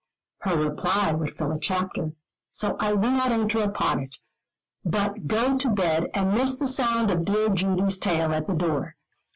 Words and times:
Her 0.39 0.57
reply 0.57 1.11
would 1.11 1.37
fill 1.37 1.51
a 1.51 1.59
chapter, 1.59 2.13
so 2.49 2.75
I 2.79 2.91
will 2.93 3.11
not 3.11 3.31
enter 3.31 3.59
upon 3.61 3.99
it, 3.99 4.17
but 4.83 5.27
go 5.27 5.59
to 5.59 5.69
bed 5.69 6.07
and 6.15 6.33
miss 6.33 6.57
the 6.57 6.67
sound 6.67 7.11
of 7.11 7.23
dear 7.23 7.49
Judy's 7.49 7.99
tail 7.99 8.33
at 8.33 8.47
the 8.47 8.55
door. 8.55 8.95